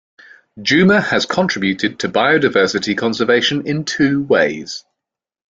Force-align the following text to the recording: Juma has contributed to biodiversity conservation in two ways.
Juma 0.59 0.99
has 0.99 1.27
contributed 1.27 1.99
to 1.99 2.09
biodiversity 2.09 2.97
conservation 2.97 3.67
in 3.67 3.85
two 3.85 4.23
ways. 4.23 4.83